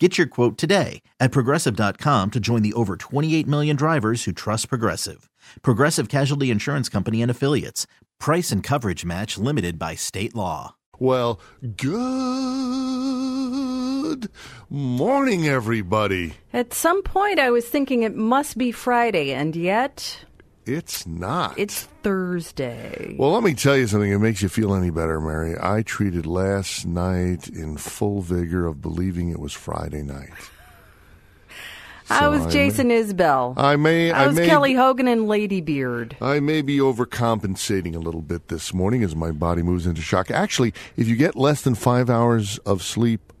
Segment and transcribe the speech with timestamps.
[0.00, 4.68] Get your quote today at progressive.com to join the over 28 million drivers who trust
[4.68, 5.30] Progressive.
[5.62, 7.86] Progressive Casualty Insurance Company and Affiliates.
[8.18, 10.74] Price and coverage match limited by state law.
[10.98, 11.40] Well,
[11.76, 11.92] good
[14.68, 16.34] morning, everybody.
[16.52, 20.24] At some point, I was thinking it must be Friday, and yet
[20.66, 21.58] It's not.
[21.58, 23.16] it's Thursday.
[23.18, 24.10] well, let me tell you something.
[24.10, 25.56] It makes you feel any better, Mary.
[25.60, 30.30] I treated last night in full vigor of believing it was Friday night.
[32.10, 33.54] I so was I Jason Isbell.
[33.56, 34.10] I may.
[34.10, 36.16] I was may, Kelly Hogan and Lady Beard.
[36.20, 40.30] I may be overcompensating a little bit this morning as my body moves into shock.
[40.30, 43.32] Actually, if you get less than five hours of sleep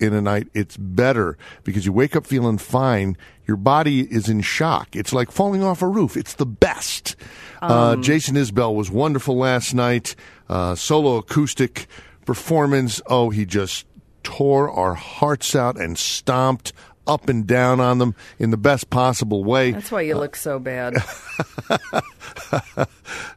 [0.00, 3.16] in a night, it's better because you wake up feeling fine.
[3.46, 4.94] Your body is in shock.
[4.96, 6.16] It's like falling off a roof.
[6.16, 7.16] It's the best.
[7.62, 10.14] uh, Jason Isbell was wonderful last night.
[10.48, 11.86] Uh, solo acoustic
[12.26, 13.00] performance.
[13.06, 13.86] Oh, he just
[14.22, 16.72] tore our hearts out and stomped
[17.06, 19.72] up and down on them in the best possible way.
[19.72, 20.94] That's why you look so bad.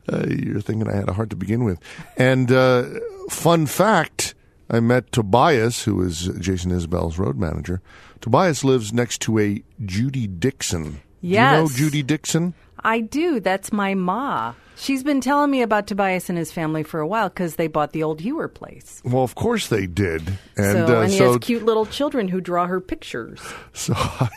[0.09, 1.79] Uh, you're thinking I had a heart to begin with.
[2.15, 2.83] And uh,
[3.29, 4.35] fun fact
[4.69, 7.81] I met Tobias, who is Jason Isbell's road manager.
[8.21, 11.01] Tobias lives next to a Judy Dixon.
[11.21, 11.51] Yes.
[11.51, 12.53] Do you know Judy Dixon?
[12.83, 13.39] I do.
[13.39, 14.53] That's my ma.
[14.75, 17.93] She's been telling me about Tobias and his family for a while because they bought
[17.93, 19.01] the old Hewer place.
[19.03, 20.37] Well, of course they did.
[20.55, 23.41] And so, uh, and he so, has cute little children who draw her pictures.
[23.73, 24.29] so I,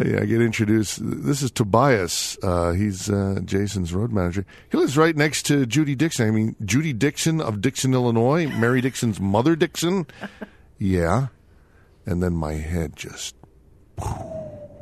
[0.00, 1.00] I get introduced.
[1.02, 2.38] This is Tobias.
[2.42, 4.46] Uh, he's uh, Jason's road manager.
[4.70, 6.28] He lives right next to Judy Dixon.
[6.28, 8.46] I mean, Judy Dixon of Dixon, Illinois.
[8.46, 10.06] Mary Dixon's mother, Dixon.
[10.80, 11.26] Yeah.
[12.06, 13.34] And then my head just,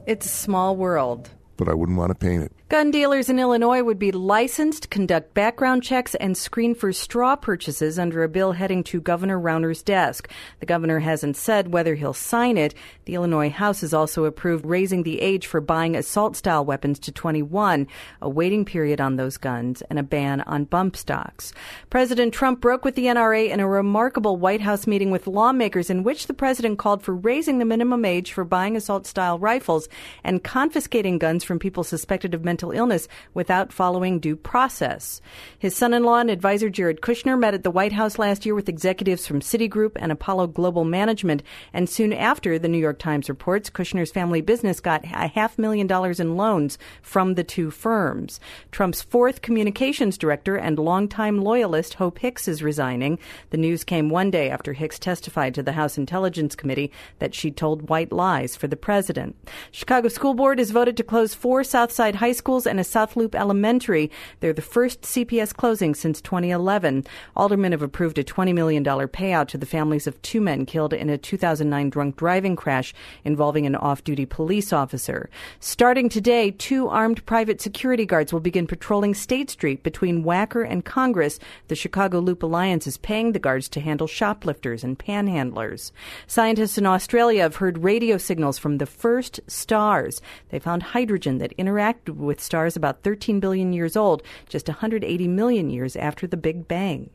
[0.06, 1.30] It's a small world.
[1.56, 2.52] But I wouldn't want to paint it.
[2.68, 7.96] Gun dealers in Illinois would be licensed conduct background checks and screen for straw purchases
[7.96, 10.28] under a bill heading to Governor Rauner's desk.
[10.58, 12.74] The governor hasn't said whether he'll sign it.
[13.04, 17.12] The Illinois House has also approved raising the age for buying assault style weapons to
[17.12, 17.86] 21,
[18.20, 21.52] a waiting period on those guns, and a ban on bump stocks.
[21.88, 26.02] President Trump broke with the NRA in a remarkable White House meeting with lawmakers in
[26.02, 29.88] which the president called for raising the minimum age for buying assault style rifles
[30.24, 35.20] and confiscating guns from people suspected of mental illness without following due process.
[35.58, 38.54] His son in law and advisor Jared Kushner met at the White House last year
[38.54, 41.42] with executives from Citigroup and Apollo Global Management,
[41.72, 45.86] and soon after, the New York Times reports, Kushner's family business got a half million
[45.86, 48.40] dollars in loans from the two firms.
[48.72, 53.18] Trump's fourth communications director and longtime loyalist Hope Hicks is resigning.
[53.50, 56.90] The news came one day after Hicks testified to the House Intelligence Committee
[57.20, 59.36] that she told white lies for the president.
[59.70, 63.34] Chicago School Board has voted to close four Southside high schools and a South Loop
[63.34, 64.10] elementary.
[64.40, 67.04] They're the first CPS closing since 2011.
[67.36, 71.10] Aldermen have approved a $20 million payout to the families of two men killed in
[71.10, 75.28] a 2009 drunk driving crash involving an off-duty police officer.
[75.60, 80.84] Starting today, two armed private security guards will begin patrolling State Street between Wacker and
[80.84, 81.38] Congress.
[81.68, 85.92] The Chicago Loop Alliance is paying the guards to handle shoplifters and panhandlers.
[86.26, 90.22] Scientists in Australia have heard radio signals from the first stars.
[90.48, 95.70] They found hydrogen that interacted with stars about 13 billion years old, just 180 million
[95.70, 97.10] years after the Big Bang.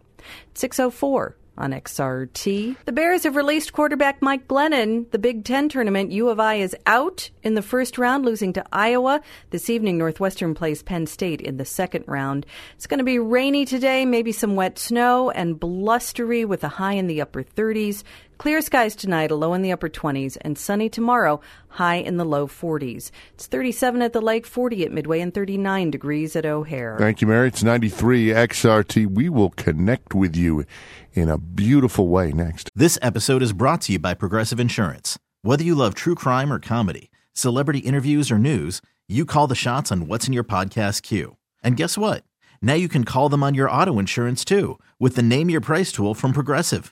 [0.54, 2.78] 604 on XRT.
[2.86, 5.10] The Bears have released quarterback Mike Glennon.
[5.12, 8.66] The Big Ten tournament, U of I is out in the first round, losing to
[8.72, 9.22] Iowa.
[9.50, 12.46] This evening, Northwestern plays Penn State in the second round.
[12.76, 16.94] It's going to be rainy today, maybe some wet snow, and blustery with a high
[16.94, 18.04] in the upper 30s.
[18.42, 22.26] Clear skies tonight, a low in the upper 20s, and sunny tomorrow, high in the
[22.26, 23.12] low 40s.
[23.36, 26.96] It's 37 at the lake, 40 at Midway, and 39 degrees at O'Hare.
[26.98, 27.50] Thank you, Mary.
[27.50, 29.14] It's 93 XRT.
[29.14, 30.66] We will connect with you
[31.14, 32.72] in a beautiful way next.
[32.74, 35.20] This episode is brought to you by Progressive Insurance.
[35.44, 39.92] Whether you love true crime or comedy, celebrity interviews or news, you call the shots
[39.92, 41.38] on what's in your podcast queue.
[41.64, 42.24] And guess what?
[42.60, 45.92] Now you can call them on your auto insurance too with the Name Your Price
[45.92, 46.92] tool from Progressive.